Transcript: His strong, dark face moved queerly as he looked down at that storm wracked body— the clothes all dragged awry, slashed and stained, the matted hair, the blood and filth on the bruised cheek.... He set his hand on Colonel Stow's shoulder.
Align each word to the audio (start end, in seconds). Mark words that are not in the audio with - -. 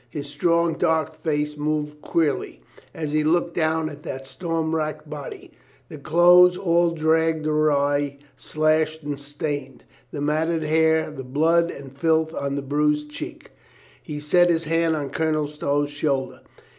His 0.09 0.27
strong, 0.27 0.79
dark 0.79 1.21
face 1.21 1.55
moved 1.55 2.01
queerly 2.01 2.63
as 2.91 3.11
he 3.13 3.23
looked 3.23 3.53
down 3.53 3.87
at 3.87 4.01
that 4.01 4.25
storm 4.25 4.75
wracked 4.75 5.07
body— 5.07 5.51
the 5.89 5.99
clothes 5.99 6.57
all 6.57 6.89
dragged 6.89 7.45
awry, 7.45 8.17
slashed 8.35 9.03
and 9.03 9.19
stained, 9.19 9.83
the 10.09 10.19
matted 10.19 10.63
hair, 10.63 11.11
the 11.11 11.23
blood 11.23 11.69
and 11.69 11.95
filth 11.95 12.33
on 12.33 12.55
the 12.55 12.63
bruised 12.63 13.11
cheek.... 13.11 13.51
He 14.01 14.19
set 14.19 14.49
his 14.49 14.63
hand 14.63 14.95
on 14.95 15.11
Colonel 15.11 15.45
Stow's 15.45 15.91
shoulder. 15.91 16.41